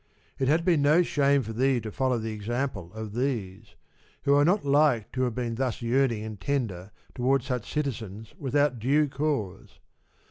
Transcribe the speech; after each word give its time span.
It 0.39 0.47
had 0.47 0.65
been 0.65 0.81
no 0.81 1.03
shame 1.03 1.43
for 1.43 1.53
thee 1.53 1.79
to 1.81 1.91
follow 1.91 2.17
the 2.17 2.31
example 2.33 2.91
of 2.93 3.13
these; 3.13 3.75
who 4.23 4.33
are 4.33 4.43
not 4.43 4.65
like 4.65 5.11
to 5.11 5.21
have 5.25 5.35
been 5.35 5.53
thus 5.53 5.83
yearning 5.83 6.23
and 6.23 6.41
tender 6.41 6.89
towards 7.13 7.45
such 7.45 7.71
citizens 7.71 8.33
without 8.39 8.79
due 8.79 9.07
cause. 9.07 9.77